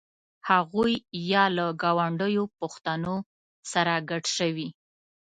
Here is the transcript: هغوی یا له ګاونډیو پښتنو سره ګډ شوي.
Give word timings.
هغوی 0.49 0.93
یا 1.31 1.43
له 1.57 1.65
ګاونډیو 1.81 2.43
پښتنو 2.59 3.15
سره 3.71 3.93
ګډ 4.09 4.23
شوي. 4.37 4.67